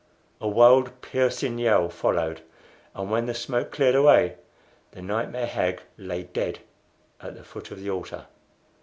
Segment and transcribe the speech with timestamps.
[0.41, 2.41] A wild, piercing yell followed,
[2.95, 4.37] and when the smoke cleared away
[4.93, 6.57] the nightmare hag lay dead
[7.21, 8.25] at the foot of the altar.